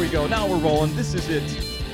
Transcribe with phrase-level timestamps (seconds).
[0.00, 0.26] we go.
[0.26, 0.96] Now we're rolling.
[0.96, 1.42] This is it.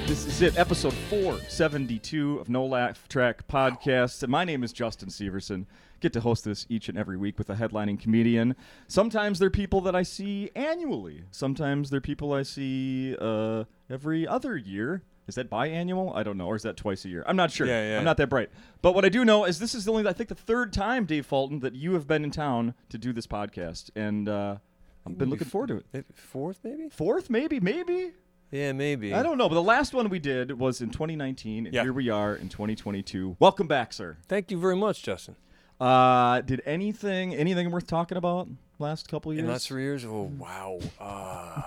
[0.07, 0.57] This is it.
[0.57, 4.29] Episode 472 of No Laugh Track Podcast.
[4.29, 5.67] My name is Justin Severson.
[5.99, 8.55] Get to host this each and every week with a headlining comedian.
[8.87, 11.25] Sometimes they're people that I see annually.
[11.33, 15.03] Sometimes they're people I see uh, every other year.
[15.27, 16.15] Is that biannual?
[16.15, 16.47] I don't know.
[16.47, 17.25] Or is that twice a year?
[17.27, 17.67] I'm not sure.
[17.67, 17.99] Yeah, yeah.
[17.99, 18.51] I'm not that bright.
[18.83, 21.07] But what I do know is this is the only, I think, the third time,
[21.07, 23.91] Dave Fulton, that you have been in town to do this podcast.
[23.97, 24.59] And uh,
[25.07, 25.87] I've been looking forward to it.
[25.93, 26.89] Maybe Fourth, maybe?
[26.89, 28.13] Fourth, maybe, maybe.
[28.51, 29.13] Yeah, maybe.
[29.15, 31.83] I don't know, but the last one we did was in 2019, and Yeah.
[31.83, 33.37] here we are in 2022.
[33.39, 34.19] Welcome back, sir.
[34.29, 35.37] Thank you very much, Justin.
[35.81, 38.49] Uh, did anything anything worth talking about
[38.79, 39.45] last couple years?
[39.45, 40.05] In last three years?
[40.05, 40.79] Oh, wow.
[40.99, 41.63] Uh,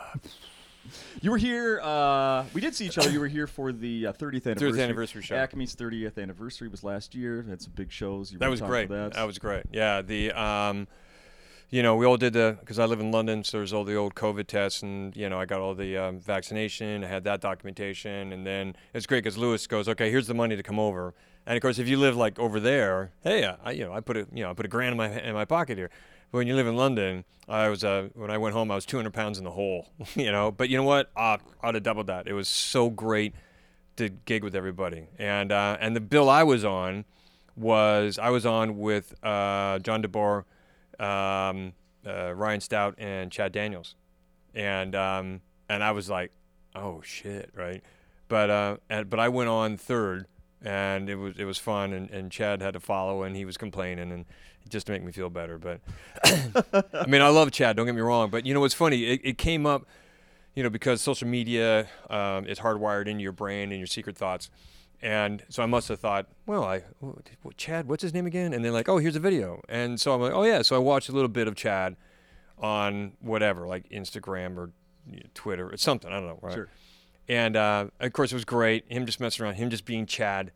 [1.22, 1.80] you were here.
[1.82, 3.10] Uh, we did see each other.
[3.10, 4.72] You were here for the uh, 30th anniversary.
[4.72, 5.36] 30th anniversary show.
[5.36, 7.46] Acme's 30th anniversary was last year.
[7.48, 8.32] Had some big shows.
[8.32, 8.90] You that was great.
[8.90, 9.14] That.
[9.14, 9.66] That was great.
[9.72, 10.88] Yeah, the um,
[11.70, 13.96] you know, we all did the because I live in London, so there's all the
[13.96, 17.04] old COVID tests, and you know, I got all the um, vaccination.
[17.04, 20.56] I had that documentation, and then it's great because Louis goes, okay, here's the money
[20.56, 21.14] to come over.
[21.46, 24.18] And of course, if you live like over there, hey, I you know, I put
[24.18, 25.92] a you know, I put a grand in my in my pocket here.
[26.32, 28.86] But when you live in London, I was uh, when I went home, I was
[28.86, 30.52] 200 pounds in the hole, you know.
[30.52, 31.12] But you know what?
[31.16, 32.28] Uh, I'd have doubled that.
[32.28, 33.34] It was so great
[33.98, 37.06] to gig with everybody, and uh, and the bill I was on
[37.56, 40.46] was I was on with uh, John DeBoer,
[41.00, 41.74] um,
[42.06, 43.96] uh, Ryan Stout, and Chad Daniels,
[44.54, 46.32] and um, and I was like,
[46.76, 47.84] oh shit, right?
[48.28, 50.28] But uh, and, but I went on third,
[50.62, 53.58] and it was it was fun, and, and Chad had to follow, and he was
[53.58, 54.26] complaining, and
[54.70, 55.58] just to make me feel better.
[55.58, 55.82] But
[56.94, 57.76] I mean, I love Chad.
[57.76, 59.04] Don't get me wrong, but you know what's funny?
[59.06, 59.88] It, it came up,
[60.56, 64.50] you know, because social media um, is hardwired into your brain and your secret thoughts.
[65.02, 66.84] And so I must have thought, well, I
[67.56, 68.54] Chad, what's his name again?
[68.54, 69.62] And they're like, oh, here's a video.
[69.70, 70.62] And so I'm like, oh yeah.
[70.62, 71.96] So I watched a little bit of Chad
[72.58, 74.72] on whatever, like Instagram or
[75.10, 76.12] you know, Twitter or something.
[76.12, 76.40] I don't know.
[76.42, 76.54] Right?
[76.54, 76.70] Sure.
[77.30, 78.92] And uh, of course, it was great.
[78.92, 80.52] Him just messing around, him just being Chad.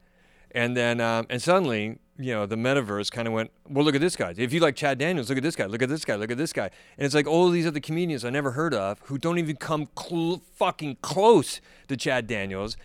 [0.52, 4.02] And then, um, and suddenly, you know, the metaverse kind of went, well, look at
[4.02, 4.34] this guy.
[4.38, 6.38] If you like Chad Daniels, look at this guy, look at this guy, look at
[6.38, 6.70] this guy.
[6.98, 9.88] And it's like all these other comedians I never heard of who don't even come
[9.98, 12.78] cl- fucking close to Chad Daniels.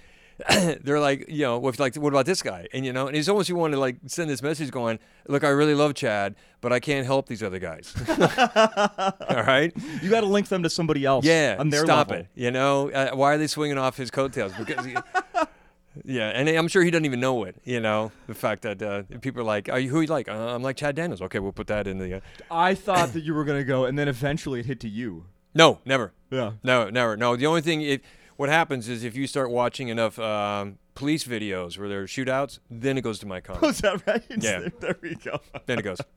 [0.82, 2.68] They're like, you know, what, like, what about this guy?
[2.72, 5.42] And, you know, and it's almost you want to like send this message going, look,
[5.42, 7.92] I really love Chad, but I can't help these other guys.
[8.08, 9.72] all right?
[10.00, 11.24] You got to link them to somebody else.
[11.24, 12.24] Yeah, on their stop level.
[12.24, 12.28] it.
[12.40, 14.52] You know, uh, why are they swinging off his coattails?
[14.52, 14.86] Because,
[16.04, 17.56] yeah, and I'm sure he doesn't even know it.
[17.64, 20.54] You know, the fact that uh, people are like, "Are you who you like?" Uh,
[20.54, 21.20] I'm like Chad Daniels.
[21.22, 22.14] Okay, we'll put that in the.
[22.16, 25.24] Uh, I thought that you were gonna go, and then eventually it hit to you.
[25.54, 26.12] no, never.
[26.30, 26.52] Yeah.
[26.62, 27.16] No, never.
[27.16, 28.02] No, the only thing it,
[28.38, 32.60] what happens is if you start watching enough um, police videos where there are shootouts,
[32.70, 33.62] then it goes to my comments.
[33.66, 34.22] Was that right?
[34.40, 34.68] Yeah.
[34.80, 35.40] There we go.
[35.66, 35.98] then it goes.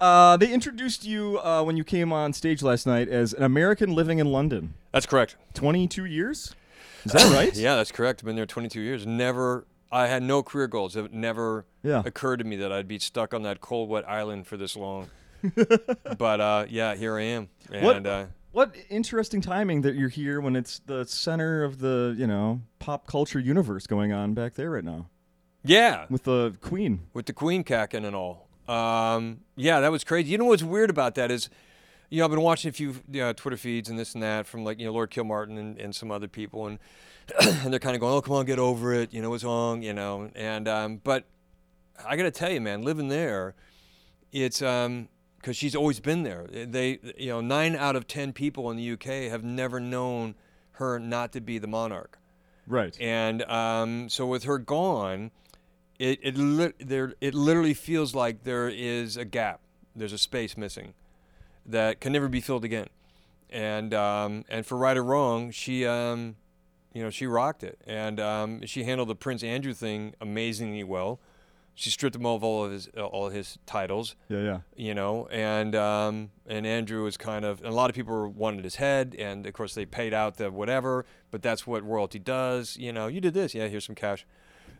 [0.00, 3.94] Uh, they introduced you uh, when you came on stage last night as an American
[3.94, 4.72] living in London.
[4.92, 5.36] That's correct.
[5.54, 6.54] 22 years?
[7.04, 7.54] Is that right?
[7.56, 8.20] Yeah, that's correct.
[8.22, 9.06] I've been there 22 years.
[9.06, 9.66] Never.
[9.92, 10.96] I had no career goals.
[10.96, 12.02] It never Yeah.
[12.04, 15.10] occurred to me that I'd be stuck on that cold, wet island for this long.
[16.18, 17.48] but uh, yeah, here I am.
[17.70, 22.14] And What- uh, What interesting timing that you're here when it's the center of the,
[22.18, 25.06] you know, pop culture universe going on back there right now
[25.62, 27.00] yeah, with the Queen.
[27.12, 28.48] with the Queen cacking and all.
[28.68, 30.30] Um, yeah, that was crazy.
[30.30, 31.50] You know what's weird about that is,
[32.08, 34.64] you know, I've been watching a few uh, Twitter feeds and this and that from
[34.64, 36.78] like you know Lord Kilmartin and, and some other people, and
[37.40, 39.82] and they're kind of going, "Oh, come on, get over it," you know, what's wrong,
[39.82, 41.24] you know, and um, but
[42.06, 43.54] I got to tell you, man, living there,
[44.32, 45.08] it's um
[45.40, 46.46] because she's always been there.
[46.50, 50.34] They, you know, nine out of ten people in the UK have never known
[50.72, 52.18] her not to be the monarch.
[52.66, 52.96] Right.
[53.00, 55.30] And um, so with her gone,
[55.98, 59.60] it it lit there it literally feels like there is a gap.
[59.94, 60.94] There's a space missing
[61.66, 62.88] that can never be filled again.
[63.50, 66.36] And um, and for right or wrong, she um,
[66.92, 71.18] you know she rocked it, and um, she handled the Prince Andrew thing amazingly well.
[71.74, 74.58] She stripped him of all of his all of his titles yeah, yeah.
[74.76, 78.64] you know, and um, and Andrew was kind of, and a lot of people wanted
[78.64, 82.76] his head, and of course they paid out the whatever, but that's what royalty does,
[82.76, 83.06] you know.
[83.06, 84.26] You did this, yeah, here's some cash,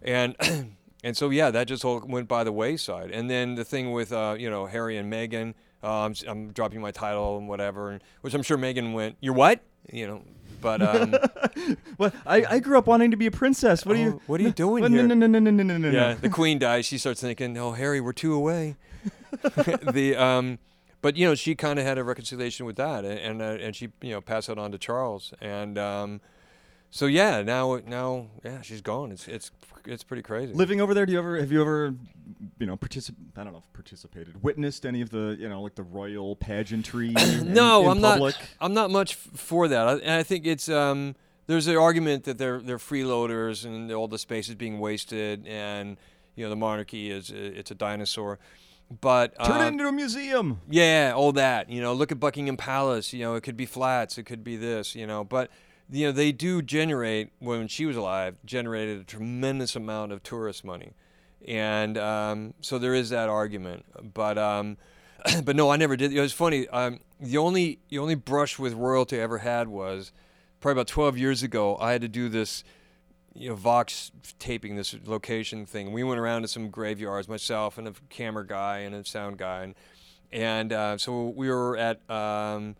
[0.02, 0.36] and
[1.04, 3.10] and so yeah, that just all went by the wayside.
[3.10, 6.80] And then the thing with uh, you know Harry and Meghan, uh, I'm, I'm dropping
[6.80, 9.60] my title and whatever, and, which I'm sure Meghan went, you're what,
[9.92, 10.22] you know,
[10.60, 11.14] but um,
[11.98, 13.86] Well, I, I grew up wanting to be a princess.
[13.86, 14.20] What are Oh, you?
[14.26, 15.06] what are you doing Well, here?
[15.06, 15.90] No, no, no, no, no, no, no, no.
[15.90, 16.84] yeah, the queen dies.
[16.86, 18.76] She starts thinking, "Oh, Harry, we're two away."
[19.92, 20.58] the um,
[21.02, 23.74] but you know, she kind of had a reconciliation with that, and and, uh, and
[23.76, 26.20] she you know passed it on to Charles, and um,
[26.90, 29.12] so yeah, now now yeah, she's gone.
[29.12, 29.50] It's it's
[29.86, 30.52] it's pretty crazy.
[30.52, 31.94] Living over there, do you ever have you ever
[32.58, 35.74] you know, particip- I don't know if participated, witnessed any of the, you know, like
[35.74, 37.10] the royal pageantry?
[37.10, 38.34] no, in, in I'm public?
[38.34, 38.48] not.
[38.60, 39.88] I'm not much f- for that.
[39.88, 41.16] I, and I think it's um,
[41.46, 45.96] there's an argument that they're they're freeloaders and all the space is being wasted, and
[46.34, 48.38] you know the monarchy is it's a dinosaur.
[49.00, 50.60] But Turn uh, it into a museum.
[50.68, 51.70] yeah, all that.
[51.70, 53.12] You know, look at Buckingham Palace.
[53.12, 54.18] You know, it could be flats.
[54.18, 54.96] It could be this.
[54.96, 55.50] You know, but
[55.90, 60.64] you know they do generate when she was alive generated a tremendous amount of tourist
[60.64, 60.92] money,
[61.46, 63.84] and um, so there is that argument.
[64.14, 64.76] But um,
[65.44, 66.12] but no, I never did.
[66.12, 66.68] It was funny.
[66.68, 70.12] Um, the only the only brush with royalty I ever had was
[70.60, 71.76] probably about 12 years ago.
[71.80, 72.64] I had to do this
[73.34, 75.92] you know, Vox taping this location thing.
[75.92, 79.62] We went around to some graveyards, myself and a camera guy and a sound guy,
[79.62, 79.74] and
[80.32, 82.76] and uh, so we were at um,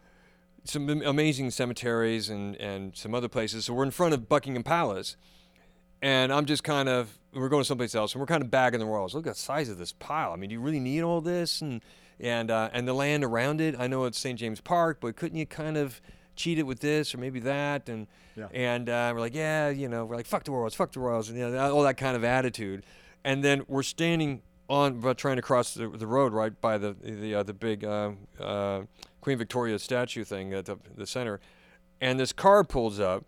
[0.65, 3.65] some amazing cemeteries and and some other places.
[3.65, 5.17] So we're in front of Buckingham Palace,
[6.03, 8.87] and I'm just kind of we're going someplace else, and we're kind of bagging the
[8.87, 9.15] royals.
[9.15, 10.33] Look at the size of this pile.
[10.33, 11.61] I mean, do you really need all this?
[11.61, 11.81] And
[12.19, 13.75] and uh, and the land around it.
[13.79, 14.39] I know it's St.
[14.39, 16.01] James Park, but couldn't you kind of
[16.37, 17.89] cheat it with this or maybe that?
[17.89, 18.49] And Yeah.
[18.53, 21.29] and uh, we're like, yeah, you know, we're like, fuck the royals, fuck the royals,
[21.29, 22.85] and you know, all that kind of attitude.
[23.25, 26.95] And then we're standing on, but trying to cross the, the road right by the
[27.01, 28.83] the uh, the big uh, uh,
[29.21, 31.41] Queen Victoria statue thing at the, the center,
[32.01, 33.25] and this car pulls up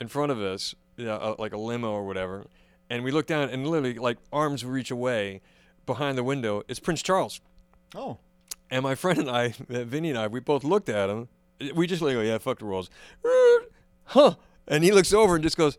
[0.00, 2.46] in front of us, you know, uh, like a limo or whatever,
[2.88, 5.40] and we look down and literally like arms reach away
[5.86, 6.62] behind the window.
[6.68, 7.40] It's Prince Charles.
[7.94, 8.18] Oh.
[8.70, 11.28] And my friend and I, Vinny and I, we both looked at him.
[11.74, 12.90] We just like, oh, yeah, fuck the rules.
[14.04, 14.34] Huh.
[14.66, 15.78] And he looks over and just goes,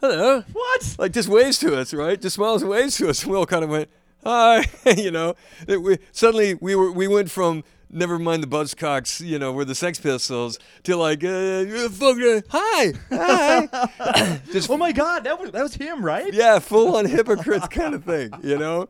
[0.00, 0.44] hello.
[0.52, 0.96] What?
[0.98, 2.20] Like just waves to us, right?
[2.20, 3.22] Just smiles and waves to us.
[3.22, 3.88] And we all kind of went,
[4.24, 4.64] hi.
[4.96, 5.34] you know,
[5.66, 9.64] It- we, suddenly we were we went from never mind the Buzzcocks, you know, we're
[9.64, 14.40] the Sex Pistols, to like, uh, fuck, uh, hi, hi.
[14.52, 16.32] just Oh my God, that was that was him, right?
[16.34, 18.88] yeah, full on hypocrites kind of thing, you know.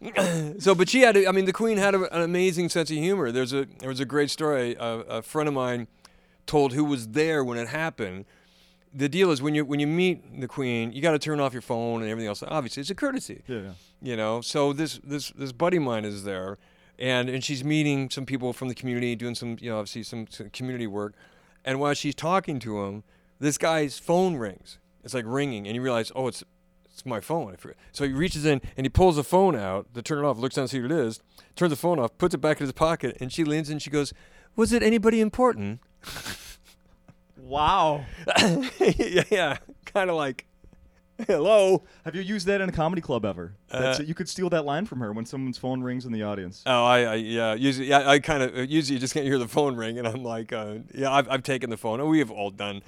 [0.58, 2.96] so, but she had, a, I mean, the Queen had a, an amazing sense of
[2.98, 3.32] humor.
[3.32, 4.76] There's a there was a great story.
[4.78, 5.88] A, a friend of mine
[6.46, 8.26] told who was there when it happened.
[8.94, 11.52] The deal is when you when you meet the Queen, you got to turn off
[11.52, 12.42] your phone and everything else.
[12.46, 13.56] Obviously, it's a courtesy Yeah.
[13.58, 13.70] yeah.
[14.02, 16.58] you know so this this this buddy of mine is there
[16.98, 20.26] and and she's meeting some people from the community doing some you know obviously some,
[20.28, 21.14] some community work.
[21.64, 23.04] And while she's talking to him
[23.38, 24.78] this guy's phone rings.
[25.04, 26.42] It's like ringing and you realize oh it's
[26.90, 27.54] it's my phone.
[27.92, 30.54] So he reaches in and he pulls the phone out to turn it off looks
[30.54, 31.20] down to see who it is
[31.54, 33.82] turns the phone off puts it back in his pocket and she leans in and
[33.82, 34.12] she goes
[34.54, 35.80] was it anybody important?
[37.46, 38.04] Wow.
[38.80, 39.56] yeah, yeah.
[39.84, 40.46] Kind of like
[41.26, 43.54] hello Have you used that in a comedy club ever?
[43.70, 44.08] That's Uh, it.
[44.08, 46.62] You could steal that line from her when someone's phone rings in the audience.
[46.66, 47.54] Oh, I, I yeah.
[47.54, 50.22] Usually, yeah, I kind of usually you just can't hear the phone ring, and I'm
[50.22, 52.06] like, uh, yeah, I've, I've taken the phone.
[52.08, 52.82] We have all done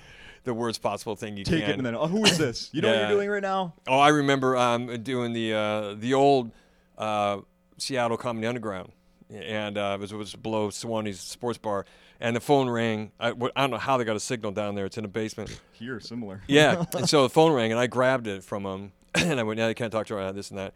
[0.45, 1.59] the worst possible thing you can do.
[1.59, 1.71] Take can.
[1.75, 2.69] it and then, oh, who is this?
[2.73, 3.09] You know what Yeah.
[3.09, 3.75] you're doing right now?
[3.87, 6.51] oh, I remember um, doing the uh, the old
[6.99, 7.39] uh,
[7.79, 8.93] Seattle Comedy Underground,
[9.33, 11.87] and uh, it was it was below Swannie's Sports Bar,
[12.21, 13.13] and the phone rang.
[13.21, 14.87] I don't know how they got a signal down there.
[14.87, 15.61] It's in a basement.
[15.73, 16.43] Here, similar.
[16.47, 16.85] Yeah.
[16.97, 19.69] and so the phone rang, and I grabbed it from him, and I went, "Yeah,
[19.69, 20.75] I can't talk to her about this and that."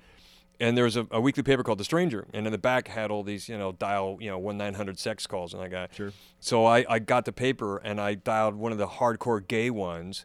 [0.60, 3.10] And there was a, a weekly paper called The Stranger, and in the back had
[3.10, 5.94] all these, you know, dial, you know, one nine hundred sex calls, and I got.
[5.94, 6.12] Sure.
[6.38, 10.24] So I, I got the paper and I dialed one of the hardcore gay ones,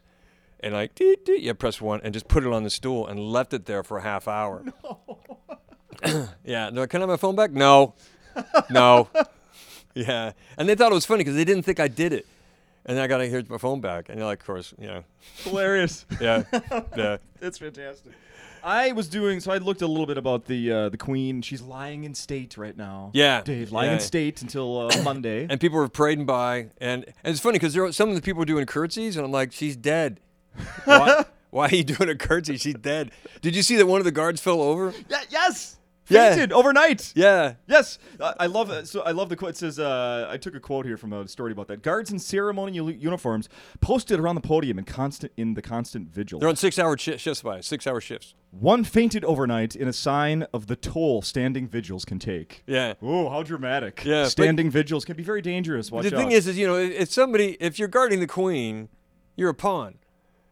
[0.60, 3.18] and I deet, deet, yeah press one and just put it on the stool and
[3.18, 4.64] left it there for a half hour.
[6.04, 6.28] No.
[6.44, 6.70] yeah.
[6.70, 7.50] No, can I have my phone back?
[7.50, 7.94] No.
[8.70, 9.08] No.
[10.06, 10.32] yeah.
[10.56, 12.26] And they thought it was funny because they didn't think I did it.
[12.86, 15.02] And then I got to hear my phone back, and they're like, of course, yeah,
[15.44, 16.06] Hilarious.
[16.20, 16.44] yeah,
[16.96, 17.18] yeah.
[17.40, 18.12] That's fantastic.
[18.64, 19.52] I was doing so.
[19.52, 21.42] I looked a little bit about the uh, the Queen.
[21.42, 23.10] She's lying in state right now.
[23.12, 23.42] Yeah.
[23.42, 23.94] Dave, lying Yeah.
[23.94, 25.46] in state until uh, Monday.
[25.50, 28.44] And people were parading by, and, and it's funny because some of the people were
[28.46, 30.18] doing curtsies, and I'm like, she's dead.
[30.84, 32.56] Why, why are you doing a curtsy?
[32.56, 33.10] She's dead.
[33.42, 34.92] Did you see that one of the guards fell over?
[35.08, 35.76] yeah, yes,
[36.08, 36.30] Yeah.
[36.30, 37.12] fainted overnight.
[37.14, 37.54] Yeah.
[37.66, 38.88] Yes, I I love it.
[38.88, 39.50] So I love the quote.
[39.50, 41.82] It says, uh, "I took a quote here from a story about that.
[41.82, 43.48] Guards in ceremonial uniforms
[43.80, 46.40] posted around the podium in constant in the constant vigil.
[46.40, 48.34] They're on six-hour shi shifts by six-hour shifts.
[48.50, 52.62] One fainted overnight in a sign of the toll standing vigils can take.
[52.66, 52.94] Yeah.
[53.02, 54.02] Oh, how dramatic!
[54.04, 55.90] Yeah, standing vigils can be very dangerous.
[55.92, 56.10] Watch out.
[56.10, 56.20] the out.
[56.20, 58.88] thing is, is you know, if somebody, if you're guarding the queen,
[59.36, 59.96] you're a pawn,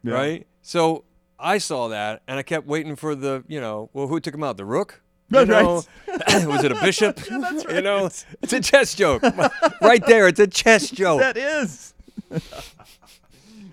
[0.02, 0.12] Yeah.
[0.14, 0.46] right?
[0.60, 1.04] So
[1.38, 4.42] I saw that, and I kept waiting for the, you know, well, who took him
[4.42, 4.56] out?
[4.58, 5.02] The rook.
[5.28, 5.88] You That's
[6.28, 6.47] right.
[6.47, 7.16] was it a bishop?
[7.16, 8.06] that's You know,
[8.42, 9.23] it's a chess joke.
[9.80, 11.21] right there, it's a chess joke.
[11.21, 11.95] that is.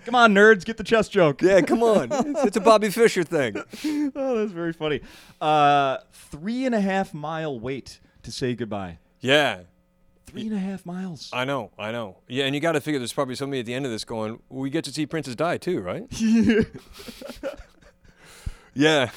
[0.04, 1.40] Come on, nerds, get the chess joke.
[1.40, 2.08] Yeah, come on.
[2.10, 3.56] It's, it's a Bobby Fischer thing.
[4.14, 5.00] oh, that's very funny.
[5.40, 8.98] Uh, three and a half mile wait to say goodbye.
[9.20, 9.60] Yeah,
[10.34, 11.30] Three and a half miles.
[11.32, 12.16] I know, I know.
[12.26, 14.40] Yeah, and you got to figure there's probably somebody at the end of this going,
[14.48, 16.06] we get to see Princess Di too, right?
[18.74, 19.10] yeah.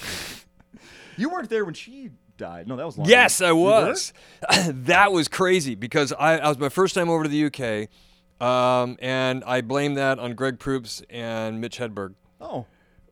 [1.17, 2.67] You weren't there when she died.
[2.67, 3.11] No, that was London.
[3.11, 4.13] Yes, I was.
[4.67, 7.89] that was crazy because I, I was my first time over to the UK,
[8.45, 12.13] um, and I blame that on Greg Proops and Mitch Hedberg.
[12.39, 12.65] Oh,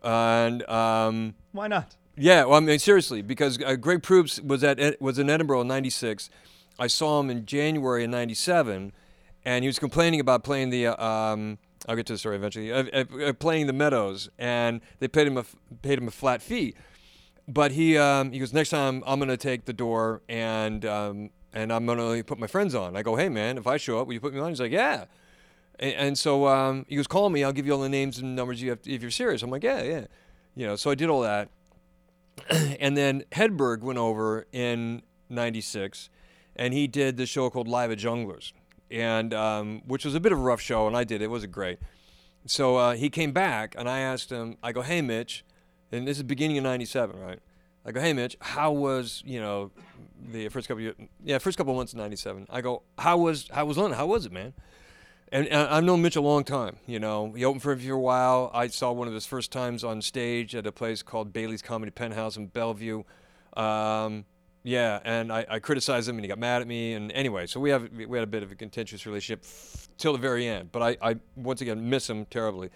[0.03, 1.95] And um, why not?
[2.15, 5.67] yeah, well, I mean seriously, because uh, Greg Proops was at was in Edinburgh in
[5.67, 6.29] '96.
[6.77, 8.91] I saw him in January in '97,
[9.45, 10.87] and he was complaining about playing the.
[10.87, 12.71] Uh, um, I'll get to the story eventually.
[12.71, 15.45] Uh, playing the Meadows, and they paid him a
[15.81, 16.73] paid him a flat fee.
[17.47, 21.71] But he um, he goes next time I'm gonna take the door and um, and
[21.71, 22.95] I'm gonna put my friends on.
[22.95, 24.49] I go, hey man, if I show up, will you put me on?
[24.49, 25.05] He's like, yeah.
[25.79, 27.43] And, and so um, he goes, call me.
[27.43, 29.41] I'll give you all the names and numbers you have to, if you're serious.
[29.41, 30.05] I'm like, yeah, yeah.
[30.55, 31.49] You know, so I did all that.
[32.79, 36.09] and then Hedberg went over in '96,
[36.55, 38.51] and he did the show called Live at Jongleurs,
[38.91, 41.25] and um, which was a bit of a rough show, and I did it.
[41.25, 41.79] It wasn't great.
[42.45, 44.57] So uh, he came back, and I asked him.
[44.61, 45.44] I go, "Hey, Mitch,"
[45.91, 47.39] and this is beginning of '97, right?
[47.85, 49.71] I go, "Hey, Mitch, how was you know
[50.31, 50.95] the first couple years?
[51.23, 53.97] Yeah, first couple months in '97." I go, "How was how was London?
[53.97, 54.53] How was it, man?"
[55.31, 56.77] And, I've known Mitch a long time.
[56.85, 58.51] You know, he opened for him for a while.
[58.53, 61.91] I saw one of his first times on stage at a place called Bailey's Comedy
[61.91, 63.03] Penthouse in Bellevue.
[63.57, 64.25] Um,
[64.63, 66.93] yeah, and I, I criticized him, and he got mad at me.
[66.93, 70.13] And anyway, so we have we had a bit of a contentious relationship f- till
[70.13, 70.71] the very end.
[70.71, 72.69] But I, I once again miss him terribly.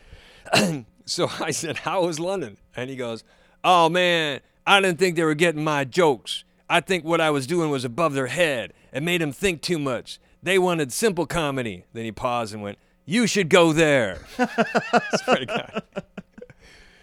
[1.09, 3.23] so I said, "How was London?" And he goes,
[3.63, 6.43] "Oh man, I didn't think they were getting my jokes.
[6.69, 8.73] I think what I was doing was above their head.
[8.93, 10.19] It made them think too much.
[10.41, 15.45] They wanted simple comedy." Then he paused and went, "You should go there." Swear to
[15.45, 15.83] God.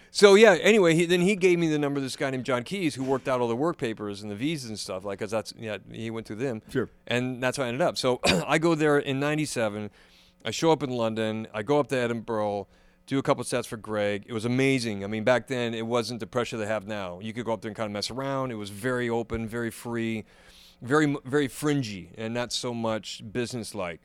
[0.09, 0.53] So yeah.
[0.61, 3.03] Anyway, he, then he gave me the number of this guy named John Keys, who
[3.03, 5.05] worked out all the work papers and the visas and stuff.
[5.05, 6.63] Like, cause that's yeah, he went through them.
[6.69, 6.89] Sure.
[7.05, 7.99] And that's how I ended up.
[7.99, 9.91] So I go there in '97.
[10.43, 11.45] I show up in London.
[11.53, 12.65] I go up to Edinburgh,
[13.07, 14.25] do a couple sets for Greg.
[14.27, 15.03] It was amazing.
[15.03, 17.19] I mean, back then it wasn't the pressure they have now.
[17.19, 18.51] You could go up there and kind of mess around.
[18.51, 20.25] It was very open, very free,
[20.81, 24.01] very very fringy, and not so much business-like.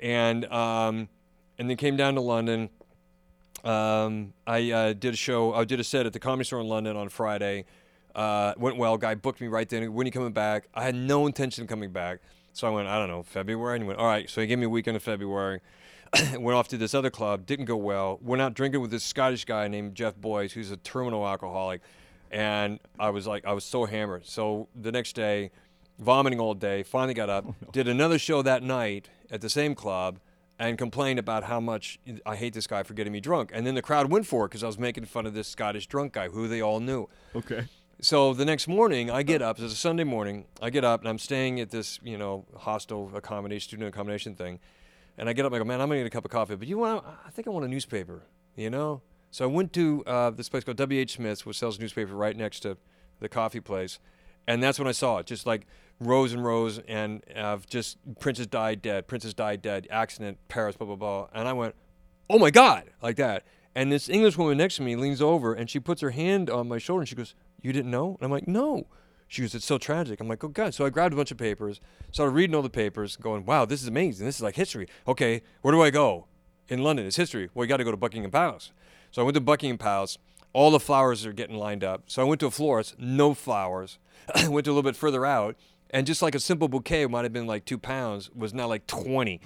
[0.00, 1.08] And um,
[1.56, 2.68] and then came down to London.
[3.64, 5.54] Um, I uh, did a show.
[5.54, 7.64] I did a set at the Comedy Store in London on Friday.
[8.12, 8.98] Uh, went well.
[8.98, 9.94] Guy booked me right then.
[9.94, 10.66] When are you coming back?
[10.74, 12.18] I had no intention of coming back,
[12.52, 12.88] so I went.
[12.88, 13.76] I don't know February.
[13.76, 13.98] And he went.
[13.98, 14.28] All right.
[14.28, 15.60] So he gave me a weekend of February.
[16.38, 17.46] went off to this other club.
[17.46, 18.18] Didn't go well.
[18.22, 21.80] Went out drinking with this Scottish guy named Jeff Boyce, who's a terminal alcoholic.
[22.30, 24.26] And I was like, I was so hammered.
[24.26, 25.50] So the next day,
[25.98, 26.82] vomiting all day.
[26.82, 27.44] Finally got up.
[27.48, 30.18] Oh, did another show that night at the same club
[30.58, 33.50] and complained about how much I hate this guy for getting me drunk.
[33.52, 35.86] And then the crowd went for it because I was making fun of this Scottish
[35.86, 37.08] drunk guy who they all knew.
[37.34, 37.64] Okay.
[38.04, 39.60] So the next morning, I get up.
[39.60, 40.46] It's a Sunday morning.
[40.60, 44.58] I get up and I'm staying at this, you know, hostel accommodation, student accommodation thing.
[45.16, 45.52] And I get up.
[45.52, 46.56] and I go, man, I'm gonna get a cup of coffee.
[46.56, 47.04] But you want?
[47.24, 48.24] I think I want a newspaper.
[48.56, 49.02] You know.
[49.30, 51.12] So I went to uh, this place called W.H.
[51.12, 52.76] Smith's, which sells newspaper right next to
[53.20, 54.00] the coffee place,
[54.48, 55.26] and that's when I saw it.
[55.26, 55.68] Just like
[56.00, 60.88] rows and rows, and of just Princess Di dead, Princess Di dead, accident, Paris, blah
[60.88, 61.28] blah blah.
[61.32, 61.76] And I went,
[62.28, 63.44] oh my god, like that.
[63.76, 66.68] And this English woman next to me leans over and she puts her hand on
[66.68, 68.86] my shoulder and she goes, "You didn't know?" And I'm like, "No."
[69.28, 71.38] She goes, "It's so tragic." I'm like, "Oh God!" So I grabbed a bunch of
[71.38, 74.26] papers, started reading all the papers, going, "Wow, this is amazing.
[74.26, 76.26] This is like history." Okay, where do I go?
[76.68, 77.48] In London, it's history.
[77.54, 78.72] Well, you got to go to Buckingham Palace.
[79.10, 80.18] So I went to Buckingham Palace.
[80.52, 82.04] All the flowers are getting lined up.
[82.06, 83.98] So I went to a florist, no flowers.
[84.48, 85.56] Went a little bit further out,
[85.90, 88.86] and just like a simple bouquet might have been like two pounds, was now like
[88.86, 89.40] twenty,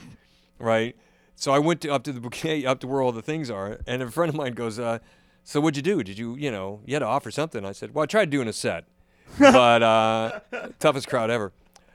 [0.58, 0.94] right?
[1.34, 3.80] So I went to, up to the bouquet, up to where all the things are,
[3.86, 4.98] and a friend of mine goes, uh,
[5.46, 6.02] "So what'd you do?
[6.02, 8.48] Did you, you know, you had to offer something?" I said, "Well, I tried doing
[8.48, 8.84] a set,
[9.38, 10.40] but uh,
[10.80, 11.52] toughest crowd ever."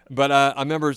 [0.10, 0.93] But uh, I remember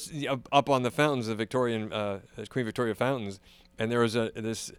[0.52, 3.40] up- on the fountains, the Victorian uh, Queen Victoria fountains,
[3.78, 4.72] and there was a this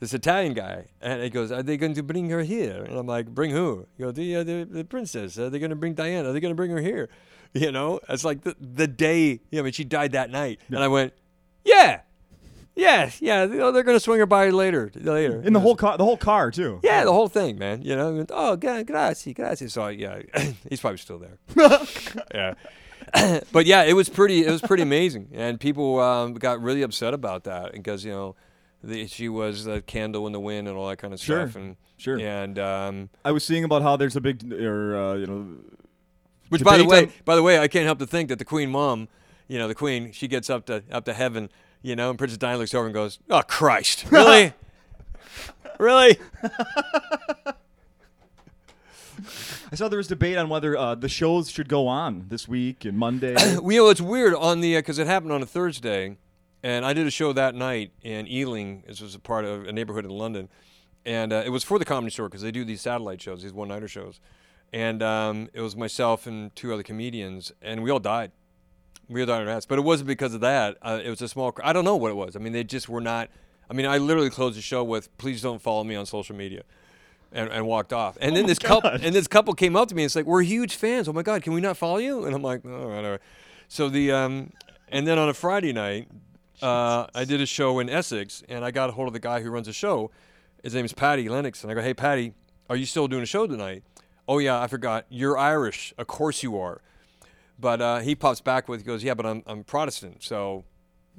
[0.00, 3.06] this Italian guy, and he goes, "Are they going to bring her here?" And I'm
[3.06, 5.38] like, "Bring who?" You go, "The uh, the, the princess.
[5.38, 6.28] Are they going to bring Diana?
[6.30, 7.08] Are they going to bring her here?"
[7.52, 9.28] You know, it's like the the day.
[9.28, 11.12] You know, I mean, she died that night, and I went,
[11.64, 12.00] "Yeah,
[12.80, 13.44] yeah, yeah.
[13.44, 16.04] you know, They're going to swing her by later, later." In the whole car, the
[16.04, 16.80] whole car too.
[16.82, 17.82] Yeah, the whole thing, man.
[17.82, 19.68] You know, oh, gra- grazie, grazie.
[19.68, 20.22] So yeah,
[20.68, 21.38] he's probably still there.
[22.34, 22.54] yeah,
[23.52, 24.44] but yeah, it was pretty.
[24.44, 28.36] It was pretty amazing, and people um, got really upset about that because you know,
[28.82, 31.56] the, she was the candle in the wind and all that kind of Sure, stuff,
[31.60, 32.18] and sure.
[32.18, 35.46] and um, I was seeing about how there's a big, or uh, you know,
[36.48, 38.44] which by the way, on- by the way, I can't help to think that the
[38.44, 39.08] Queen Mom,
[39.48, 41.50] you know, the Queen, she gets up to up to heaven,
[41.82, 44.52] you know, and Princess Diana looks over and goes, "Oh Christ, really,
[45.78, 46.18] really."
[49.72, 52.84] I saw there was debate on whether uh, the shows should go on this week
[52.84, 53.36] and Monday.
[53.62, 56.16] You know, it's weird on the because it happened on a Thursday,
[56.62, 58.82] and I did a show that night in Ealing.
[58.86, 60.48] This was a part of a neighborhood in London,
[61.04, 63.52] and uh, it was for the Comedy Store because they do these satellite shows, these
[63.52, 64.18] one-nighter shows.
[64.72, 68.32] and um, it was myself and two other comedians, and we all died.
[69.10, 70.76] We on our ass, but it wasn't because of that.
[70.80, 71.52] Uh, it was a small.
[71.64, 72.36] I don't know what it was.
[72.36, 73.28] I mean, they just were not.
[73.68, 76.62] I mean, I literally closed the show with "Please don't follow me on social media,"
[77.32, 78.16] and, and walked off.
[78.20, 80.26] And then my this couple and this couple came up to me and it's like,
[80.26, 81.08] "We're huge fans.
[81.08, 83.20] Oh my God, can we not follow you?" And I'm like, "All right, all right."
[83.66, 84.52] So the um,
[84.88, 86.08] and then on a Friday night,
[86.62, 89.40] uh, I did a show in Essex, and I got a hold of the guy
[89.40, 90.12] who runs the show.
[90.62, 92.32] His name is Patty Lennox, and I go, "Hey, Patty,
[92.68, 93.82] are you still doing a show tonight?"
[94.28, 95.06] Oh yeah, I forgot.
[95.08, 96.80] You're Irish, of course you are.
[97.60, 100.64] But uh, he pops back with, he goes, "Yeah, but I'm I'm Protestant, so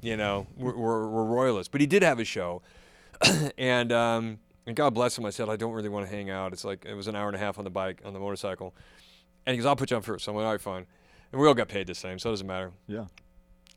[0.00, 2.62] you know we're, we're, we're royalists." But he did have a show,
[3.58, 5.24] and um, and God bless him.
[5.24, 7.28] I said, "I don't really want to hang out." It's like it was an hour
[7.28, 8.74] and a half on the bike on the motorcycle,
[9.46, 10.24] and he goes, "I'll put you on first.
[10.24, 10.86] So I'm like, "All right, fine."
[11.30, 12.72] And we all got paid the same, so it doesn't matter.
[12.86, 13.06] Yeah.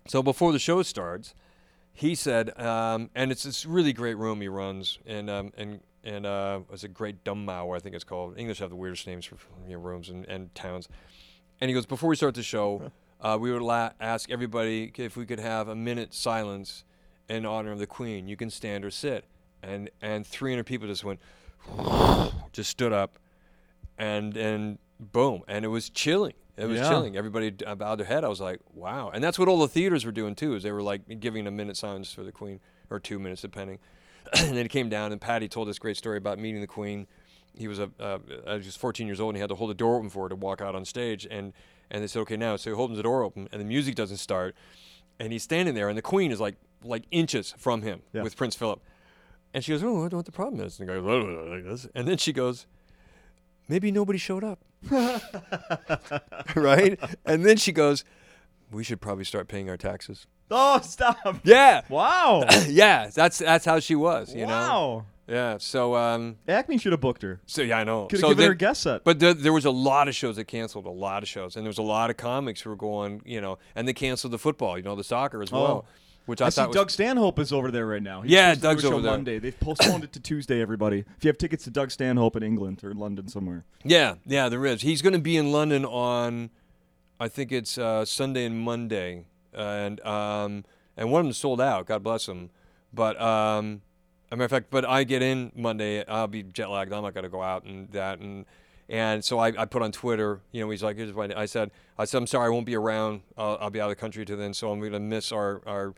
[0.07, 1.34] So before the show starts,
[1.93, 6.25] he said, um, and it's this really great room he runs, and um, and and
[6.25, 8.38] uh, it's a great Dunmow, I think it's called.
[8.38, 10.88] English have the weirdest names for you know, rooms and, and towns.
[11.62, 15.15] And he goes, before we start the show, uh, we would la- ask everybody if
[15.17, 16.83] we could have a minute silence
[17.29, 18.27] in honor of the Queen.
[18.27, 19.25] You can stand or sit.
[19.63, 21.19] And and 300 people just went,
[22.51, 23.17] just stood up,
[23.97, 26.33] and and boom, and it was chilling.
[26.57, 26.89] It was Yeah.
[26.89, 27.17] chilling.
[27.17, 28.24] Everybody d- bowed their head.
[28.24, 29.09] I was like, wow.
[29.13, 30.55] And that's what all the theaters were doing too.
[30.55, 32.59] Is they were like giving a minute silence for the Queen
[32.89, 33.79] or two minutes depending.
[34.38, 37.07] and then he came down, and Patty told this great story about meeting the Queen.
[37.57, 39.74] He was a uh, he was 14 years old, and he had to hold the
[39.75, 41.27] door open for her to walk out on stage.
[41.29, 41.53] And
[41.91, 42.55] and they said, okay, now.
[42.55, 44.55] So he holds the door open, and the music doesn't start,
[45.19, 48.24] and he's standing there, and the Queen is like like inches from him Yeah.
[48.24, 48.81] with Prince Philip.
[49.53, 50.79] And she goes, oh, I don't know what the problem is.
[50.79, 51.01] And goes,
[51.50, 51.88] like this.
[51.95, 52.67] And then she goes,
[53.69, 54.59] maybe nobody showed up.
[56.55, 57.00] right?
[57.25, 58.03] And then she goes,
[58.71, 60.27] we should probably start paying our taxes.
[60.51, 61.17] Oh, stop.
[61.43, 61.81] Yeah.
[61.89, 62.43] Wow.
[62.67, 65.05] yeah, that's that's how she was, you know.
[65.27, 65.58] Yeah.
[65.58, 67.41] So um Acme should have booked her.
[67.46, 68.05] so yeah, I know.
[68.05, 69.03] Could have so given then- her a guest set.
[69.03, 71.65] but there, there was a lot of shows that canceled, a lot of shows, and
[71.65, 74.38] there was a lot of comics who were going, you know, and they canceled the
[74.39, 75.86] football, you know, the soccer as well,
[76.27, 78.22] which I, I see thought was Doug Stanhope is over there right now.
[78.22, 79.11] He's Yeah, Doug's over there.
[79.11, 79.40] Monday.
[79.40, 80.61] They've postponed it to Tuesday.
[80.61, 84.48] Everybody, if you have tickets to Doug Stanhope in England or London somewhere, Yeah, yeah,
[84.50, 84.81] there is.
[84.83, 86.51] He's going to be in London on,
[87.20, 90.66] I think it's uh, Sunday and Monday, and um,
[90.98, 91.88] and one of them sold out.
[91.88, 92.50] God bless him.
[92.94, 93.81] But um,
[94.31, 96.05] a matter of fact, but I get in Monday.
[96.05, 96.94] I'll be jet lagged.
[96.94, 98.46] I'm not going to go out and that and
[98.88, 100.42] and so I, I put on Twitter.
[100.51, 101.72] You know, he's like, here's what I said.
[101.98, 103.22] I said, I'm sorry, I won't be around.
[103.35, 105.61] I'll, I'll be out of the country till then, so I'm going to miss our
[105.66, 105.94] our.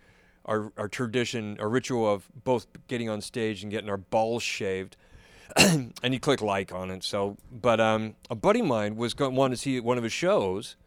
[0.46, 4.96] Our, our tradition, our ritual of both getting on stage and getting our balls shaved
[5.58, 7.04] and you click like on it.
[7.04, 10.14] So, but um, a buddy of mine was going wanted to see one of his
[10.14, 10.78] shows,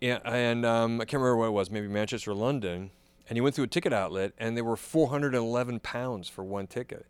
[0.00, 2.90] yeah, and um, I can't remember what it was, maybe Manchester or London,
[3.30, 7.06] and he went through a ticket outlet, and they were 411 pounds for one ticket.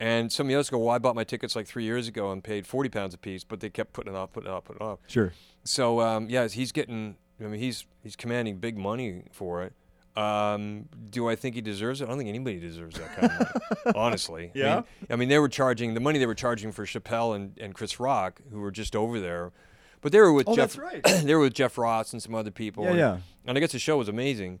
[0.00, 2.30] And some of the others go, well, I bought my tickets like three years ago
[2.30, 4.64] and paid 40 pounds a piece, but they kept putting it off, putting it off,
[4.64, 4.98] putting it off.
[5.08, 5.32] sure.
[5.64, 7.16] So um, yeah, he's getting.
[7.40, 9.72] I mean, he's he's commanding big money for it.
[10.16, 12.04] Um, do I think he deserves it?
[12.04, 13.52] I don't think anybody deserves that kind of money,
[13.96, 14.46] honestly.
[14.54, 14.74] I Yeah?
[14.76, 17.72] mean, I mean, they were charging the money they were charging for Chappelle and, and
[17.74, 19.52] Chris Rock, who were just over there,
[20.00, 20.74] but they were with Oh, Jeff.
[20.74, 21.04] that's right.
[21.24, 22.82] they were with Jeff Ross and some other people.
[22.84, 23.18] Yeah, and, yeah.
[23.46, 24.58] And I guess the show was amazing,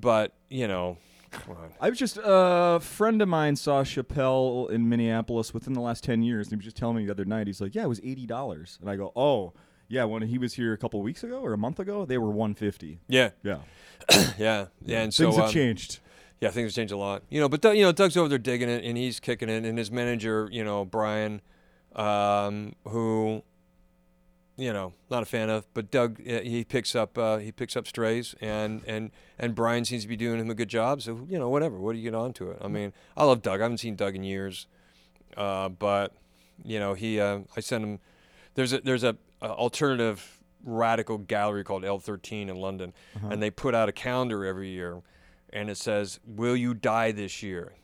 [0.00, 0.98] but you know,
[1.30, 1.72] come on.
[1.80, 6.22] I was just a friend of mine saw Chappelle in Minneapolis within the last ten
[6.22, 7.46] years, and he was just telling me the other night.
[7.46, 9.52] He's like, "Yeah, it was eighty dollars," and I go, "Oh,
[9.88, 12.30] yeah." When he was here a couple weeks ago or a month ago, they were
[12.30, 13.00] one fifty.
[13.08, 13.58] Yeah, Yeah,
[14.38, 15.02] yeah, yeah.
[15.02, 16.00] And so things have um, changed.
[16.40, 17.24] Yeah, things have changed a lot.
[17.30, 19.76] You know, but you know, Doug's over there digging it, and he's kicking it, and
[19.76, 21.40] his manager, you know, Brian,
[21.96, 23.42] um, who,
[24.58, 27.76] you know, not a fan of, but Doug, uh, he picks up, uh, he picks
[27.76, 31.00] up strays, and and and Brian seems to be doing him a good job.
[31.00, 31.78] So you know, whatever.
[31.78, 32.58] What do you get onto it?
[32.60, 33.60] I mean, I love Doug.
[33.60, 34.66] I haven't seen Doug in years,
[35.36, 36.12] uh, but
[36.64, 38.00] you know, he, uh, I sent him.
[38.54, 42.92] There's a there's a, a alternative radical gallery called L13 in London,
[43.30, 45.02] and they put out a calendar every year,
[45.52, 47.74] and it says, "Will you die this year?"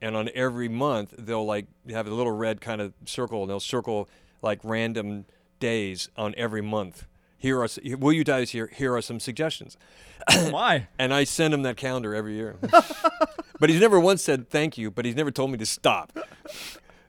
[0.00, 3.60] And on every month, they'll like have a little red kind of circle, and they'll
[3.60, 4.08] circle
[4.40, 5.26] like random
[5.60, 7.06] days on every month.
[7.36, 8.70] Here are will you die this year?
[8.74, 9.76] Here are some suggestions,
[10.50, 10.86] my.
[10.98, 12.56] and I send him that calendar every year.
[13.60, 16.16] but he's never once said thank you, but he's never told me to stop.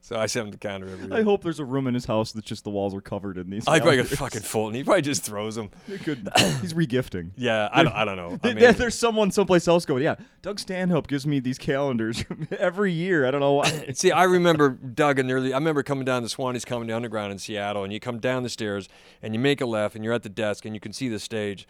[0.05, 1.17] So I send him the calendar every year.
[1.17, 3.49] I hope there's a room in his house that's just the walls are covered in
[3.49, 3.67] these.
[3.67, 4.19] I probably got calendars.
[4.19, 5.71] fucking full, and he probably just throws them.
[5.87, 6.29] It could-
[6.61, 7.31] He's regifting.
[7.35, 8.39] Yeah, I don't, I don't know.
[8.43, 10.13] I mean, there's someone someplace else going, yeah.
[10.43, 12.23] Doug Stanhope gives me these calendars
[12.59, 13.25] every year.
[13.25, 13.87] I don't know why.
[13.95, 15.53] See, I remember Doug in the early.
[15.53, 18.43] I remember coming down the Swannie's coming down underground in Seattle, and you come down
[18.43, 18.87] the stairs
[19.23, 21.17] and you make a left, and you're at the desk, and you can see the
[21.19, 21.67] stage.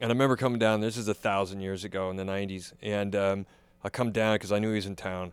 [0.00, 0.80] And I remember coming down.
[0.80, 3.46] This is a thousand years ago in the '90s, and um,
[3.84, 5.32] I come down because I knew he was in town,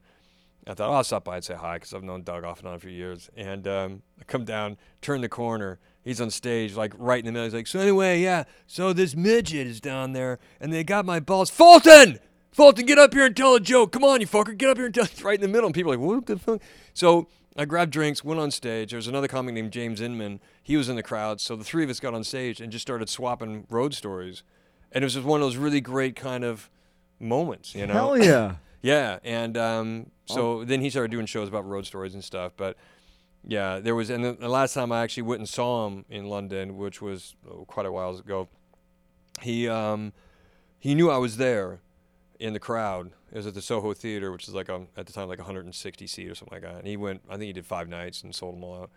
[0.67, 2.67] I thought, oh, I'll stop by and say hi because I've known Doug off and
[2.67, 3.30] on for years.
[3.36, 5.80] And um, I come down, turn the corner.
[6.04, 7.45] He's on stage, like right in the middle.
[7.45, 11.19] He's like, so anyway, yeah, so this midget is down there and they got my
[11.19, 11.49] balls.
[11.49, 12.19] Fulton!
[12.52, 13.91] Fulton, get up here and tell a joke.
[13.91, 15.08] Come on, you fucker, get up here and tell.
[15.23, 15.65] Right in the middle.
[15.65, 16.62] And people are like, what the fuck?
[16.93, 18.91] So I grabbed drinks, went on stage.
[18.91, 20.39] There was another comic named James Inman.
[20.62, 21.41] He was in the crowd.
[21.41, 24.43] So the three of us got on stage and just started swapping road stories.
[24.91, 26.69] And it was just one of those really great kind of
[27.19, 27.93] moments, you know?
[27.93, 28.56] Hell yeah.
[28.83, 32.51] Yeah, and um, so then he started doing shows about road stories and stuff.
[32.57, 32.75] But
[33.47, 36.29] yeah, there was, and the, the last time I actually went and saw him in
[36.29, 38.49] London, which was oh, quite a while ago,
[39.41, 40.11] he um,
[40.77, 41.79] he knew I was there
[42.39, 43.11] in the crowd.
[43.31, 46.05] It was at the Soho Theater, which is like a, at the time like 160
[46.05, 46.79] seat or something like that.
[46.79, 48.91] And he went, I think he did five nights and sold them all out.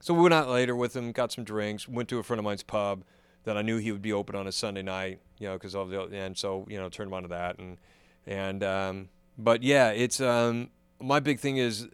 [0.00, 2.44] So we went out later with him, got some drinks, went to a friend of
[2.44, 3.04] mine's pub
[3.44, 5.88] that I knew he would be open on a Sunday night, you know, because of
[5.88, 7.78] the and so you know turned him on to that and
[8.26, 9.08] and um,
[9.38, 11.88] but yeah, it's um, my big thing is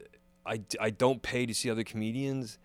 [0.46, 2.58] I, I don't pay to see other comedians.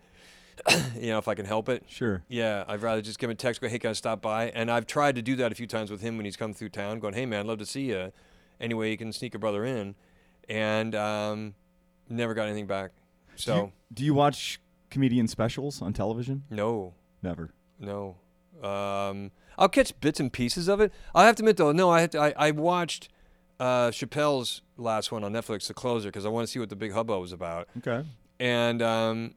[0.96, 1.84] you know, if I can help it.
[1.86, 2.22] Sure.
[2.28, 4.48] Yeah, I'd rather just give him a text, go, hey, can I stop by?
[4.50, 6.70] And I've tried to do that a few times with him when he's come through
[6.70, 8.12] town, going, hey, man, I'd love to see you.
[8.60, 9.94] Anyway, you can sneak a brother in.
[10.48, 11.54] And um,
[12.08, 12.92] never got anything back.
[13.34, 13.54] So.
[13.54, 16.44] Do you, do you watch comedian specials on television?
[16.50, 16.94] No.
[17.22, 17.50] Never.
[17.78, 18.16] No.
[18.62, 20.90] Um, I'll catch bits and pieces of it.
[21.14, 23.10] I have to admit, though, no, I, to, I, I watched
[23.58, 26.76] uh, Chappelle's last one on Netflix, The Closer, because I want to see what the
[26.76, 27.68] big hubbub was about.
[27.78, 28.06] Okay.
[28.38, 29.34] And um,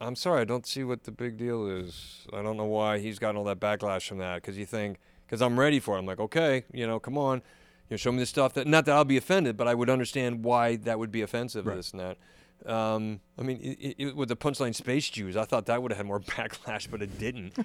[0.00, 2.26] I'm sorry, I don't see what the big deal is.
[2.32, 4.36] I don't know why he's gotten all that backlash from that.
[4.36, 6.00] Because you think, because I'm ready for it.
[6.00, 8.66] I'm like, okay, you know, come on, you know, show me the stuff that.
[8.66, 11.66] Not that I'll be offended, but I would understand why that would be offensive.
[11.66, 11.76] Right.
[11.76, 12.18] This and that.
[12.64, 15.98] Um, I mean, it, it, with the punchline Space Jews, I thought that would have
[15.98, 17.56] had more backlash, but it didn't.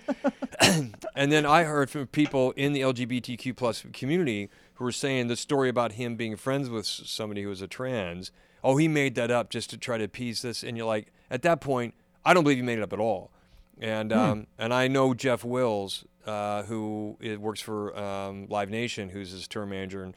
[1.16, 4.50] and then I heard from people in the LGBTQ plus community
[4.82, 8.32] who were saying the story about him being friends with somebody who was a trans.
[8.64, 10.64] Oh, he made that up just to try to appease this.
[10.64, 11.94] And you're like, at that point,
[12.26, 13.32] I don't believe he made it up at all.
[13.80, 19.30] And um, and I know Jeff Wills, uh, who works for um, Live Nation, who's
[19.32, 20.16] his tour manager, and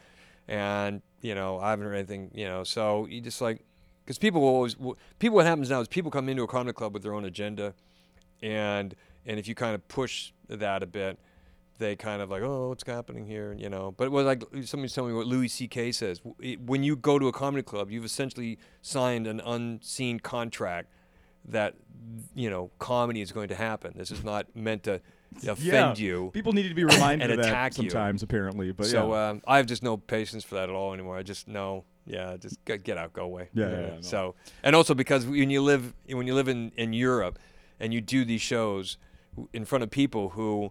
[0.48, 2.64] and you know I haven't heard anything, you know.
[2.64, 3.64] So you just like,
[4.04, 4.76] because people will always
[5.18, 5.36] people.
[5.36, 7.74] What happens now is people come into a comedy club with their own agenda,
[8.42, 11.18] and and if you kind of push that a bit,
[11.78, 13.92] they kind of like, oh, what's happening here, you know.
[13.96, 15.92] But it was like somebody's telling me what Louis C.K.
[15.92, 16.20] says.
[16.64, 20.90] When you go to a comedy club, you've essentially signed an unseen contract
[21.46, 21.74] that
[22.34, 23.94] you know comedy is going to happen.
[23.96, 25.00] This is not meant to
[25.46, 26.30] offend you.
[26.32, 27.90] People need to be reminded and of that attack you.
[27.90, 28.72] sometimes, apparently.
[28.72, 29.30] But so yeah.
[29.30, 31.16] um, I have just no patience for that at all anymore.
[31.16, 33.48] I just know, yeah, just get, get out, go away.
[33.52, 34.00] Yeah, yeah, yeah, no.
[34.00, 37.38] So and also because when you live when you live in in Europe
[37.80, 38.96] and you do these shows
[39.52, 40.70] in front of people who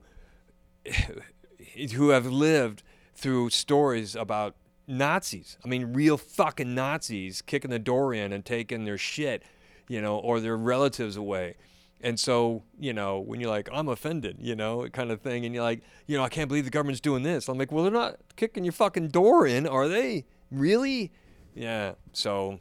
[1.95, 2.83] who have lived
[3.15, 4.55] through stories about
[4.87, 5.57] Nazis.
[5.63, 9.43] I mean, real fucking Nazis kicking the door in and taking their shit,
[9.87, 11.55] you know, or their relatives away.
[12.01, 15.55] And so, you know, when you're like, I'm offended, you know, kind of thing, and
[15.55, 17.47] you're like, you know, I can't believe the government's doing this.
[17.47, 20.25] I'm like, well, they're not kicking your fucking door in, are they?
[20.51, 21.13] Really?
[21.55, 21.93] Yeah.
[22.11, 22.59] So,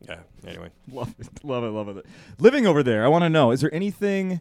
[0.00, 0.20] yeah.
[0.46, 0.70] Anyway.
[0.92, 2.06] Love it, love it, love it.
[2.38, 4.40] Living over there, I want to know: is there anything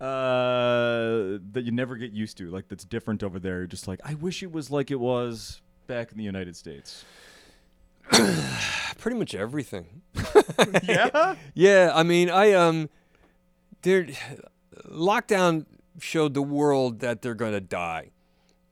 [0.00, 3.66] uh, that you never get used to, like that's different over there?
[3.66, 7.04] Just like I wish it was like it was back in the United States.
[8.98, 10.02] Pretty much everything.
[10.82, 11.34] yeah.
[11.54, 12.88] Yeah, I mean, I um,
[13.82, 14.06] there,
[14.88, 15.66] lockdown
[15.98, 18.10] showed the world that they're going to die.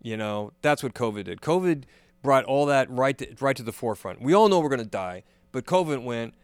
[0.02, 1.40] You know, that's what COVID did.
[1.40, 1.84] COVID
[2.22, 4.20] brought all that right to, right to the forefront.
[4.22, 6.34] We all know we're going to die, but COVID went,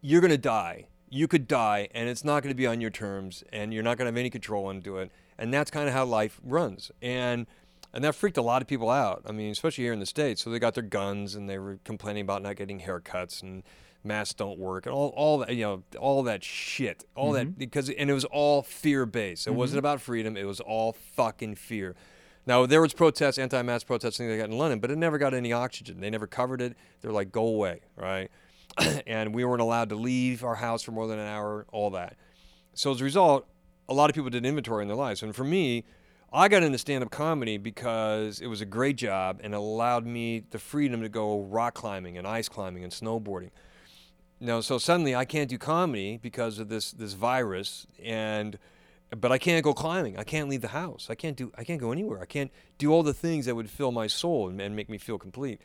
[0.00, 0.86] you're going to die.
[1.10, 3.98] You could die, and it's not going to be on your terms, and you're not
[3.98, 5.10] going to have any control into it.
[5.36, 6.90] And that's kind of how life runs.
[7.02, 7.46] And
[7.92, 9.22] and that freaked a lot of people out.
[9.26, 10.42] I mean, especially here in the states.
[10.42, 13.64] So they got their guns, and they were complaining about not getting haircuts and
[14.02, 17.58] masks don't work and all, all that you know all that shit all that mm-hmm.
[17.58, 19.86] because and it was all fear based it wasn't mm-hmm.
[19.86, 21.94] about freedom it was all fucking fear
[22.46, 25.34] now there was protests anti-mask protests things like that in london but it never got
[25.34, 28.30] any oxygen they never covered it they're like go away right
[29.06, 32.16] and we weren't allowed to leave our house for more than an hour all that
[32.74, 33.46] so as a result
[33.88, 35.84] a lot of people did inventory in their lives and for me
[36.32, 40.60] I got into stand-up comedy because it was a great job and allowed me the
[40.60, 43.50] freedom to go rock climbing and ice climbing and snowboarding.
[44.38, 48.58] No, so suddenly I can't do comedy because of this this virus, and
[49.14, 50.16] but I can't go climbing.
[50.16, 51.08] I can't leave the house.
[51.10, 51.52] I can't do.
[51.58, 52.22] I can't go anywhere.
[52.22, 54.98] I can't do all the things that would fill my soul and, and make me
[54.98, 55.60] feel complete.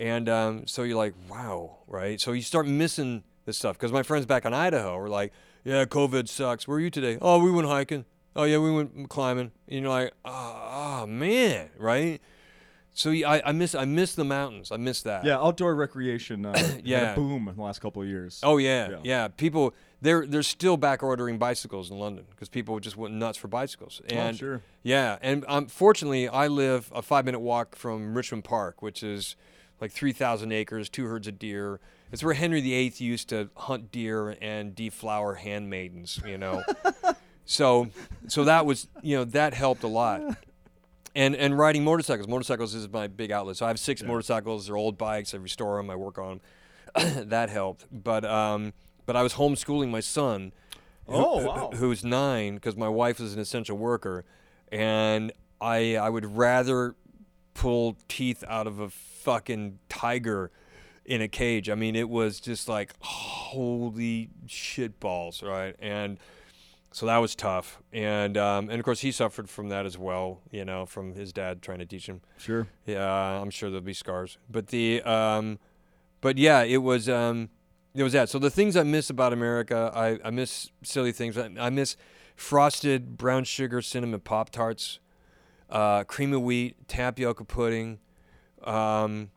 [0.00, 2.18] And um, so you're like, wow, right?
[2.18, 5.30] So you start missing this stuff because my friends back in Idaho were like,
[5.62, 6.66] yeah, COVID sucks.
[6.66, 7.18] Where are you today?
[7.20, 8.06] Oh, we went hiking.
[8.34, 9.52] Oh yeah, we went climbing.
[9.68, 12.18] And you're like, oh, oh man, right?
[12.94, 14.72] So yeah, I, I miss I miss the mountains.
[14.72, 15.24] I miss that.
[15.24, 16.46] Yeah, outdoor recreation.
[16.46, 17.14] Uh, Yeah.
[17.14, 18.40] boom in the last couple of years.
[18.42, 18.96] Oh yeah, Yeah.
[19.04, 19.28] yeah.
[19.28, 23.48] People they're they're still back ordering bicycles in London because people just went nuts for
[23.48, 24.00] bicycles.
[24.08, 24.62] And Oh, sure.
[24.82, 29.36] Yeah, and um, fortunately, I live a five minute walk from Richmond Park, which is
[29.80, 31.80] like three thousand acres, two herds of deer.
[32.12, 36.20] It's where Henry VIII used to hunt deer and deflower handmaidens.
[36.26, 36.62] You know,
[37.44, 37.88] so
[38.28, 40.22] so that was you know that helped a lot.
[41.14, 42.28] And and riding motorcycles.
[42.28, 43.56] Motorcycles is my big outlet.
[43.56, 44.66] So I have six motorcycles.
[44.66, 45.34] They're old bikes.
[45.34, 45.90] I restore them.
[45.90, 46.40] I work on
[46.94, 47.28] them.
[47.30, 47.86] that helped.
[47.90, 48.72] But um,
[49.06, 50.52] but I was homeschooling my son.
[51.08, 51.70] Oh, who- wow.
[51.74, 54.24] Who's nine because my wife is an essential worker,
[54.70, 56.94] and I I would rather
[57.54, 58.90] pull teeth out of a
[59.20, 60.50] fucking tiger
[61.04, 61.68] in a cage.
[61.68, 65.74] I mean, it was just like holy shit balls, right?
[65.78, 66.18] And
[66.92, 67.82] so that was tough.
[67.92, 70.40] And um, and of course he suffered from that as well.
[70.50, 72.20] You know, from his dad trying to teach him.
[72.38, 72.66] Sure.
[72.86, 74.38] Yeah, I'm sure there'll be scars.
[74.50, 75.58] But the um,
[76.20, 77.50] but yeah, it was um,
[77.94, 78.28] it was that.
[78.28, 81.36] So the things I miss about America, I, I miss silly things.
[81.36, 81.96] I, I miss
[82.36, 84.98] frosted brown sugar cinnamon pop tarts,
[85.68, 87.98] uh, cream of wheat, tapioca pudding,
[88.64, 89.30] um,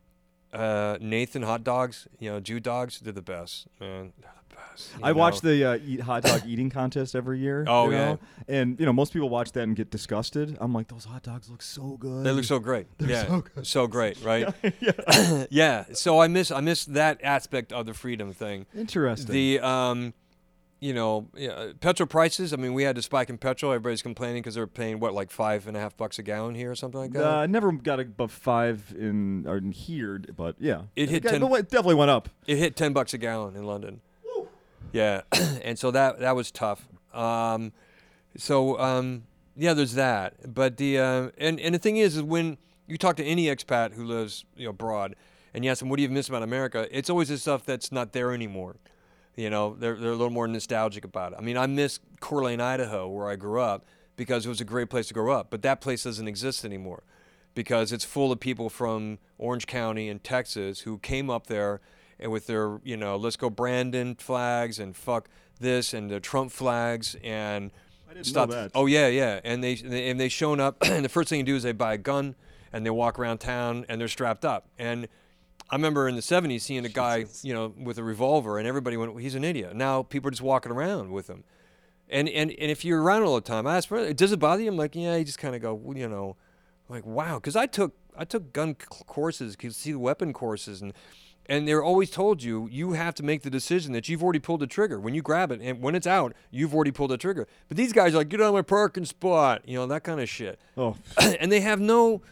[0.52, 2.08] uh, Nathan hot dogs.
[2.18, 3.00] You know, Jew dogs.
[3.00, 4.12] They're the best, man.
[4.20, 4.92] They're the best.
[4.94, 7.64] you I watch the uh, eat hot dog eating contest every year.
[7.66, 8.16] Oh, you yeah.
[8.48, 10.56] and you know most people watch that and get disgusted.
[10.60, 12.24] I'm like, those hot dogs look so good.
[12.24, 12.86] They look so great.
[12.98, 13.66] yeah, so good.
[13.66, 14.52] so great, right?
[14.80, 15.46] yeah.
[15.50, 15.84] yeah.
[15.92, 18.66] So I miss I miss that aspect of the freedom thing.
[18.76, 19.32] Interesting.
[19.32, 20.14] The um,
[20.84, 22.52] you know, yeah, petrol prices.
[22.52, 23.72] I mean, we had to spike in petrol.
[23.72, 26.70] Everybody's complaining because they're paying what, like five and a half bucks a gallon here
[26.70, 27.24] or something like that.
[27.26, 31.30] uh, I never got above five in or in here, but yeah, It hit got-
[31.30, 32.28] 10 but it definitely went up.
[32.46, 34.02] it hit ten bucks a gallon in London.
[34.92, 35.22] Yeah,
[35.64, 36.86] and so that that was tough.
[37.14, 37.72] Um,
[38.36, 39.24] so um,
[39.56, 40.52] yeah, there's that.
[40.54, 43.94] But the uh, and and the thing is, is when you talk to any expat
[43.94, 45.16] who lives you know abroad,
[45.54, 47.90] and you ask them, "What do you miss about America?" It's always the stuff that's
[47.90, 48.76] not there anymore.
[49.36, 51.38] You know, they're they're a little more nostalgic about it.
[51.38, 53.84] I mean, I miss Coeur d'Alene, Idaho, where I grew up,
[54.16, 55.48] because it was a great place to grow up.
[55.50, 57.02] But that place doesn't exist anymore,
[57.54, 61.80] because it's full of people from Orange County and Texas who came up there
[62.20, 66.52] and with their you know let's go Brandon flags and fuck this and the Trump
[66.52, 67.72] flags and
[68.08, 68.48] I didn't stuff.
[68.50, 68.70] know that.
[68.74, 71.44] Oh yeah, yeah, and they they- and they shown up and the first thing you
[71.44, 72.36] do is they buy a gun
[72.72, 75.08] and they walk around town and they're strapped up and.
[75.74, 78.96] I remember in the 70s seeing a guy, you know, with a revolver, and everybody
[78.96, 81.42] went, "He's an idiot." Now people are just walking around with them,
[82.08, 84.68] and and and if you're around all the time, I ask, "Does it bother you?"
[84.68, 86.36] I'm like, "Yeah." You just kind of go, well, you know,
[86.88, 90.92] like wow, because I took I took gun courses, the weapon courses, and
[91.46, 94.60] and they're always told you you have to make the decision that you've already pulled
[94.60, 97.48] the trigger when you grab it, and when it's out, you've already pulled the trigger.
[97.66, 100.20] But these guys are like, "Get out of my parking spot," you know, that kind
[100.20, 102.22] of shit Oh, and they have no.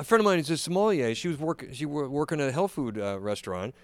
[0.00, 1.14] A friend of mine is a sommelier.
[1.14, 1.62] She was work.
[1.72, 3.74] She were working at a health food uh, restaurant,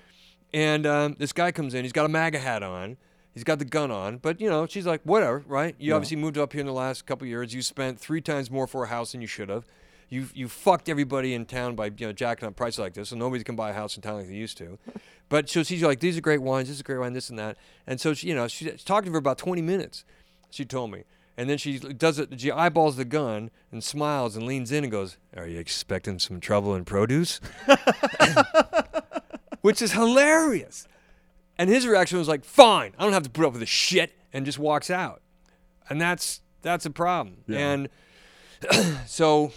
[0.54, 1.84] and um, this guy comes in.
[1.84, 2.96] He's got a MAGA hat on.
[3.34, 5.74] He's got the gun on, but you know, she's like, whatever, right?
[5.78, 5.96] You Yeah.
[5.96, 7.52] obviously moved up here in the last couple of years.
[7.52, 9.66] You spent three times more for a house than you should have.
[10.08, 13.16] You you fucked everybody in town by you know jacking up prices like this, so
[13.16, 14.78] nobody can buy a house in town like they used to.
[15.28, 16.68] But so she's like, these are great wines.
[16.68, 17.12] This is a great wine.
[17.12, 17.58] This and that.
[17.86, 20.04] And so she, you know, she's talking to her about 20 minutes.
[20.50, 21.02] She told me.
[21.38, 22.40] And then she does it.
[22.40, 26.40] She eyeballs the gun and smiles and leans in and goes, "Are you expecting some
[26.40, 27.40] trouble in produce?"
[29.60, 30.88] Which is hilarious.
[31.58, 34.12] And his reaction was like, "Fine, I don't have to put up with this shit,"
[34.32, 35.20] and just walks out.
[35.90, 37.38] And that's that's a problem.
[37.46, 37.58] Yeah.
[37.58, 37.88] And
[39.06, 39.52] so,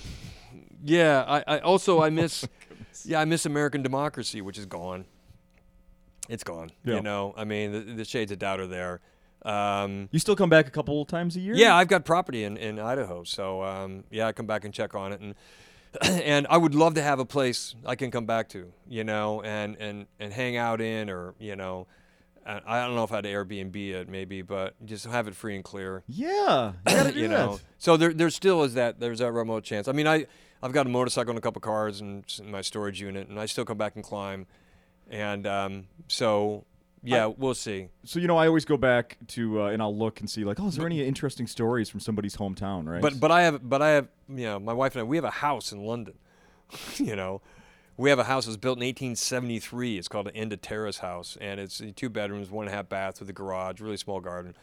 [0.83, 5.05] yeah, I, I also I miss, oh yeah, I miss American democracy, which is gone.
[6.27, 6.71] It's gone.
[6.83, 6.95] Yeah.
[6.95, 9.01] You know, I mean, the, the shades of doubt are there.
[9.43, 11.55] Um, you still come back a couple times a year?
[11.55, 14.93] yeah, I've got property in, in Idaho, so um, yeah, I come back and check
[14.95, 15.35] on it, and
[16.01, 19.41] and I would love to have a place I can come back to, you know,
[19.41, 21.87] and and and hang out in, or you know,
[22.45, 26.03] I don't know if I'd Airbnb it maybe, but just have it free and clear,
[26.07, 26.73] Yeah,
[27.13, 27.57] you you know.
[27.57, 27.63] that.
[27.77, 29.87] So there there still is that there's that remote chance.
[29.87, 30.25] I mean, I
[30.61, 33.45] I've got a motorcycle and a couple cars and in my storage unit, and I
[33.45, 34.45] still come back and climb,
[35.09, 36.65] and um, so
[37.03, 37.87] yeah, we'll see.
[38.03, 40.59] So you know, I always go back to uh, and I'll look and see like,
[40.59, 43.01] oh, is there any interesting stories from somebody's hometown, right?
[43.01, 45.25] But but I have but I have you know my wife and I we have
[45.25, 46.15] a house in London.
[46.97, 47.41] you know,
[47.97, 49.97] we have a house that was built in 1873.
[49.97, 53.19] It's called an Enda Terrace house, and it's two bedrooms, one and a half baths
[53.19, 54.55] with a garage, really small garden,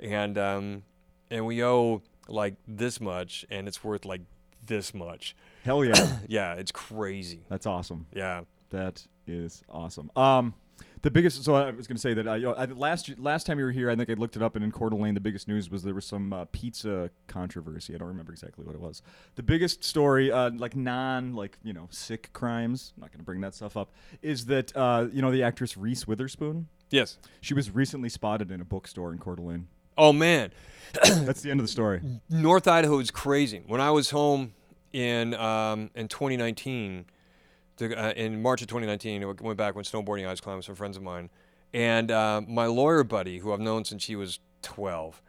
[0.00, 0.82] and um,
[1.30, 4.22] and we owe like this much, and it's worth like
[4.66, 5.36] this much.
[5.64, 7.44] hell yeah, Yeah, it's crazy.
[7.48, 8.06] that's awesome.
[8.14, 8.42] Yeah.
[8.70, 10.10] That is awesome.
[10.16, 10.54] Um,
[11.02, 11.44] The biggest.
[11.44, 13.90] So I was going to say that I, I, last last time you were here,
[13.90, 15.94] I think I looked it up, and in Coeur d'Alene, the biggest news was there
[15.94, 17.94] was some uh, pizza controversy.
[17.94, 19.02] I don't remember exactly what it was.
[19.34, 22.92] The biggest story, uh, like non, like you know, sick crimes.
[22.96, 23.92] I'm not going to bring that stuff up.
[24.22, 26.68] Is that uh, you know the actress Reese Witherspoon?
[26.90, 27.18] Yes.
[27.40, 29.68] She was recently spotted in a bookstore in Coeur d'Alene.
[29.96, 30.52] Oh man,
[31.04, 32.00] That's the end of the story.
[32.30, 33.62] North Idaho is crazy.
[33.66, 34.54] When I was home
[34.92, 37.06] in um, in 2019,
[37.76, 40.66] the, uh, in March of 2019, I went back when snowboarding I was climbing with
[40.66, 41.30] some friends of mine,
[41.72, 45.20] and uh, my lawyer buddy, who I've known since he was 12,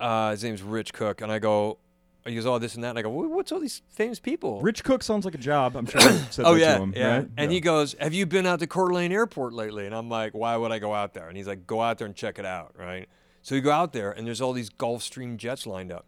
[0.00, 1.78] uh, his name's Rich Cook, and I go,
[2.26, 4.60] he goes, oh, this and that, and I go, what's all these famous people?
[4.62, 5.76] Rich Cook sounds like a job.
[5.76, 6.00] I'm sure.
[6.00, 7.06] I said Oh that yeah, to him, yeah.
[7.16, 7.28] right?
[7.36, 7.54] And Yeah.
[7.54, 10.56] he goes, "Have you been out to Coeur d'Alene Airport lately?" And I'm like, "Why
[10.56, 12.74] would I go out there?" And he's like, "Go out there and check it out,
[12.78, 13.08] right?"
[13.42, 16.06] So you go out there, and there's all these Gulfstream jets lined up,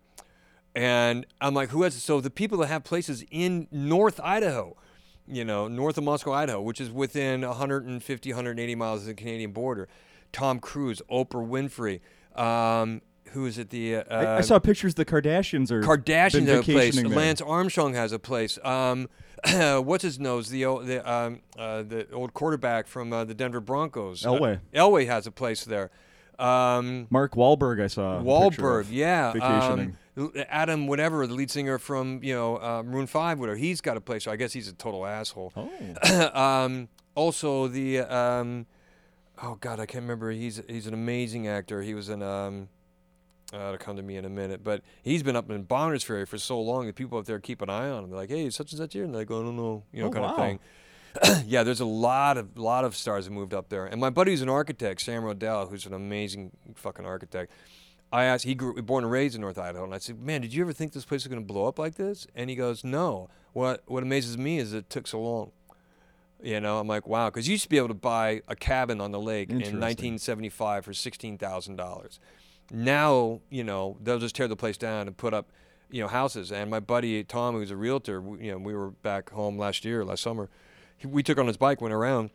[0.74, 4.74] and I'm like, "Who has?" So the people that have places in North Idaho,
[5.28, 9.52] you know, north of Moscow, Idaho, which is within 150, 180 miles of the Canadian
[9.52, 9.88] border.
[10.32, 12.00] Tom Cruise, Oprah Winfrey.
[12.40, 13.70] Um, who is it?
[13.70, 14.94] The uh, I, I saw pictures.
[14.94, 16.96] The Kardashians are Kardashians have a place.
[16.96, 17.08] there.
[17.08, 18.58] Lance Armstrong has a place.
[18.64, 19.08] Um,
[19.84, 20.48] what's his nose?
[20.48, 24.24] The old, the um, uh, the old quarterback from uh, the Denver Broncos.
[24.24, 24.60] Uh, Elway.
[24.74, 25.90] Elway has a place there.
[26.38, 27.82] Um, Mark Wahlberg.
[27.82, 28.20] I saw.
[28.20, 29.32] Wahlberg, yeah.
[29.32, 29.96] vacationing.
[30.48, 33.56] Adam, whatever, the lead singer from you know uh, Maroon Five, whatever.
[33.56, 34.24] He's got a place.
[34.24, 35.52] So I guess he's a total asshole.
[35.56, 38.66] oh, um, also the um,
[39.42, 40.30] oh god, I can't remember.
[40.30, 41.82] He's he's an amazing actor.
[41.82, 42.68] He was in um,
[43.52, 46.24] uh, it'll come to me in a minute, but he's been up in Bonners Ferry
[46.26, 48.10] for so long that people up there keep an eye on him.
[48.10, 50.08] They're like, hey, such and such here, and they go, I don't know, you know,
[50.08, 50.30] Oh, kind wow.
[50.32, 50.58] of thing.
[51.46, 54.42] yeah, there's a lot of lot of stars that moved up there, and my buddy's
[54.42, 57.52] an architect, Sam Rodell, who's an amazing fucking architect.
[58.12, 60.54] I asked, he grew born and raised in North Idaho, and I said, "Man, did
[60.54, 62.84] you ever think this place was going to blow up like this?" And he goes,
[62.84, 63.28] "No.
[63.52, 65.52] What What amazes me is it took so long."
[66.42, 69.00] You know, I'm like, wow, because you used to be able to buy a cabin
[69.00, 72.20] on the lake in 1975 for sixteen thousand dollars.
[72.70, 75.50] Now, you know, they'll just tear the place down and put up,
[75.90, 76.52] you know, houses.
[76.52, 79.84] And my buddy Tom, who's a realtor, we, you know, we were back home last
[79.84, 80.50] year, last summer.
[80.96, 82.30] He, we took on his bike, went around.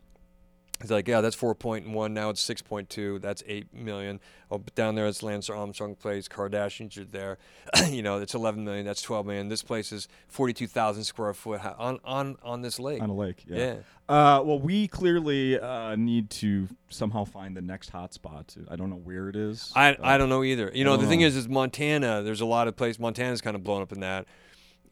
[0.82, 2.10] He's like, yeah, that's 4.1.
[2.12, 3.20] Now it's 6.2.
[3.20, 4.20] That's 8 million.
[4.50, 6.28] Oh, but down there, it's Lance Armstrong place.
[6.28, 7.38] Kardashians are there.
[7.88, 8.84] you know, it's 11 million.
[8.84, 9.48] That's 12 million.
[9.48, 13.00] This place is 42,000 square foot on, on, on this lake.
[13.00, 13.44] on a lake.
[13.46, 13.56] Yeah.
[13.56, 13.74] Yeah.
[14.08, 18.58] Uh, well, we clearly uh, need to somehow find the next hotspot.
[18.68, 19.72] I don't know where it is.
[19.74, 20.70] I, I don't know either.
[20.74, 22.22] You know, the thing is, is Montana.
[22.22, 22.98] There's a lot of places.
[22.98, 24.26] Montana's kind of blown up in that.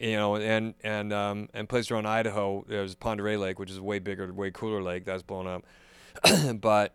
[0.00, 2.64] You know, and and um, and places around Idaho.
[2.66, 5.04] There's Pend Oreille Lake, which is a way bigger, way cooler lake.
[5.04, 5.64] That's blown up.
[6.60, 6.94] but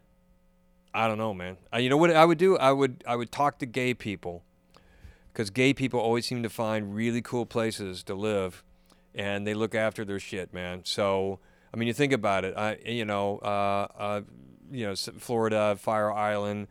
[0.93, 1.57] I don't know, man.
[1.73, 2.57] Uh, you know what I would do?
[2.57, 4.43] I would I would talk to gay people,
[5.31, 8.63] because gay people always seem to find really cool places to live,
[9.13, 10.81] and they look after their shit, man.
[10.83, 11.39] So
[11.73, 12.55] I mean, you think about it.
[12.57, 14.21] I you know uh, uh,
[14.71, 16.67] you know Florida, Fire Island.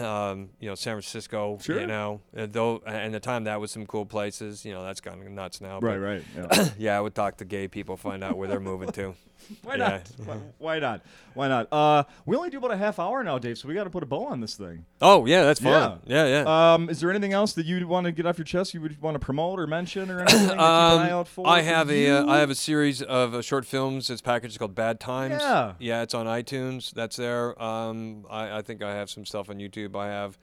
[0.00, 1.80] Um, you know, San Francisco, Sure.
[1.80, 5.00] you know, and though, and the time that was some cool places, you know, that's
[5.00, 5.80] gone nuts now.
[5.80, 6.22] Right, but right.
[6.36, 6.68] Yeah.
[6.78, 9.14] yeah, I would talk to gay people, find out where they're moving to.
[9.62, 9.88] Why Yeah.
[9.88, 10.10] not?
[10.26, 11.00] Why, why not?
[11.32, 11.68] Why not?
[11.72, 13.56] Uh, we only do about a half hour now, Dave.
[13.56, 14.84] So we got to put a bow on this thing.
[15.00, 16.00] Oh, yeah, that's fun.
[16.04, 16.72] Yeah, yeah.
[16.74, 18.74] Um, is there anything else that you want to get off your chest?
[18.74, 20.40] You would want to promote or mention or anything?
[20.40, 21.46] to keep an eye out for.
[21.46, 22.26] Um, I have a uh.
[22.26, 24.10] I have a series of uh, short films.
[24.10, 25.36] It's packaged called Bad Times.
[25.40, 25.72] Yeah.
[25.78, 26.92] yeah, it's on iTunes.
[26.92, 27.60] That's there.
[27.60, 29.69] Um, I, I think I have some stuff on YouTube.
[29.76, 30.38] I have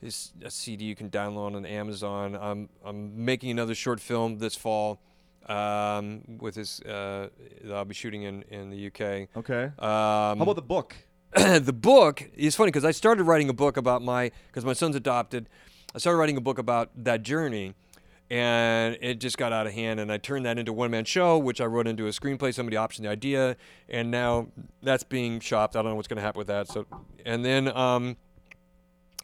[0.00, 2.36] this a CD you can download on Amazon.
[2.40, 5.00] I'm I'm making another short film this fall.
[5.46, 7.28] Um, with this, uh,
[7.64, 9.28] that I'll be shooting in in the UK.
[9.36, 9.64] Okay.
[9.64, 10.94] Um, How about the book?
[11.34, 14.96] the book is funny because I started writing a book about my because my son's
[14.96, 15.48] adopted.
[15.94, 17.74] I started writing a book about that journey,
[18.28, 19.98] and it just got out of hand.
[19.98, 22.54] And I turned that into a one man show, which I wrote into a screenplay.
[22.54, 23.56] Somebody optioned the idea,
[23.88, 24.48] and now
[24.82, 25.74] that's being shopped.
[25.74, 26.68] I don't know what's going to happen with that.
[26.68, 26.86] So,
[27.24, 28.16] and then um,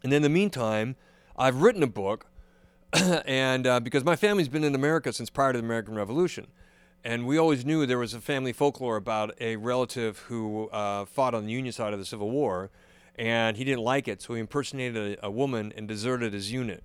[0.06, 0.94] and in the meantime,
[1.36, 2.26] I've written a book,
[2.92, 6.46] and uh, because my family's been in America since prior to the American Revolution,
[7.02, 11.34] and we always knew there was a family folklore about a relative who uh, fought
[11.34, 12.70] on the Union side of the Civil War,
[13.16, 16.84] and he didn't like it, so he impersonated a, a woman and deserted his unit.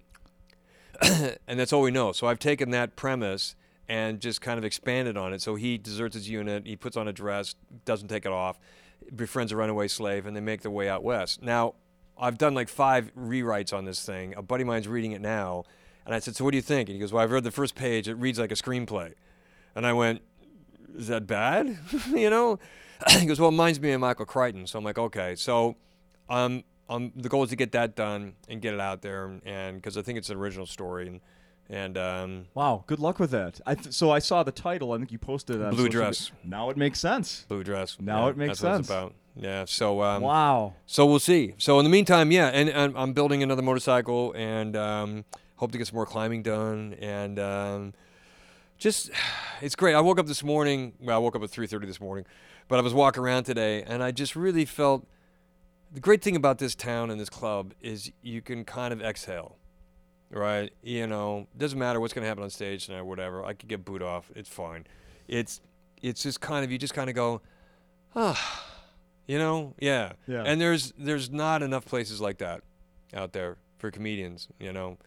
[1.04, 2.12] and that's all we know.
[2.12, 3.56] So I've taken that premise
[3.88, 5.44] and just kind of expanded on it.
[5.44, 7.54] So he deserts his unit, he puts on a dress,
[7.86, 8.58] doesn't take it off,
[9.16, 11.44] befriends a runaway slave, and they make their way out west.
[11.44, 11.76] Now,
[12.22, 14.36] I've done like five rewrites on this thing.
[14.38, 15.63] A buddy of mine's reading it now,
[16.06, 17.52] and I said, "So what do you think?" And he goes, "Well, I've read the
[17.52, 18.08] first page.
[18.08, 19.13] It reads like a screenplay."
[19.76, 20.22] And I went,
[20.96, 22.60] "Is that bad?" you know?
[23.10, 25.76] he goes, "Well, it reminds me of Michael Crichton." So I'm like, "Okay." So,
[26.30, 29.78] um, um, the goal is to get that done and get it out there, and
[29.78, 31.22] because I think it's an original story, and
[31.70, 33.62] And um, Wow, good luck with that.
[33.66, 34.92] I th- so I saw the title.
[34.92, 36.32] I think you posted it on Blue dress.
[36.32, 36.50] media.
[36.58, 37.46] Now it makes sense.
[37.48, 37.98] blue dress.
[38.00, 38.98] Now yeah, it makes that's what it's sense.
[38.98, 39.14] about.
[39.38, 39.66] Yeah.
[39.66, 40.74] So um, wow.
[40.86, 41.54] So we'll see.
[41.58, 45.78] So in the meantime, yeah, and, and I'm building another motorcycle and um, hope to
[45.78, 46.96] get some more climbing done.
[47.00, 47.94] And um,
[48.78, 49.10] just,
[49.62, 49.96] it's great.
[49.96, 50.94] I woke up this morning.
[51.00, 52.26] Well, I woke up at 3:30 this morning,
[52.68, 55.08] but I was walking around today, and I just really felt
[55.94, 59.58] the great thing about this town and this club is you can kind of exhale.
[60.32, 63.44] Right, you know, doesn't matter what's going to happen on stage tonight, or whatever.
[63.44, 64.32] I could get booed off.
[64.34, 64.88] It's fine.
[65.27, 65.60] It's,
[66.02, 67.42] it's just kind of you just kind of go,
[68.15, 68.63] ah,
[69.27, 70.13] you know, yeah.
[70.27, 70.44] Yeah.
[70.46, 72.62] And there's there's not enough places like that
[73.13, 74.98] out there for comedians, you know.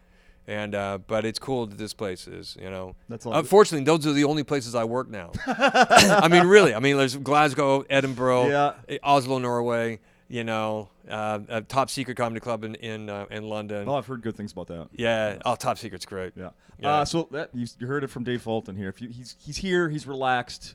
[0.46, 2.94] And uh, but it's cool that this place is, you know.
[3.08, 3.32] That's all.
[3.34, 5.32] Unfortunately, those are the only places I work now.
[5.46, 6.74] I mean, really.
[6.74, 8.72] I mean, there's Glasgow, Edinburgh, Yeah.
[8.90, 10.00] eh, Oslo, Norway.
[10.28, 13.86] You know, uh, a top secret comedy club in in uh, in London.
[13.88, 14.88] oh, I've heard good things about that.
[14.92, 15.38] Yeah.
[15.44, 16.32] Oh, top secret's great.
[16.36, 16.50] Yeah.
[16.78, 16.88] Yeah.
[16.94, 18.88] Uh, so that you, you heard it from Dave Fulton here.
[18.88, 20.74] If you, he's he's here, he's relaxed.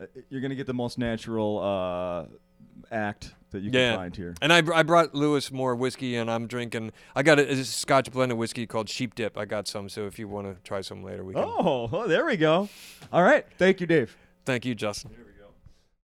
[0.00, 3.96] Uh, You're gonna get the most natural uh, act that you can Yeah.
[3.96, 4.34] find here.
[4.42, 6.90] And I, br- I brought Louis more whiskey, and I'm drinking.
[7.14, 9.36] I got a, a Scotch blended whiskey called Sheep Dip.
[9.38, 11.44] I got some, so if you want to try some later, we can.
[11.44, 12.68] Oh, oh, there we go.
[13.12, 13.46] All right.
[13.58, 14.16] Thank you, Dave.
[14.44, 15.12] Thank you, Justin.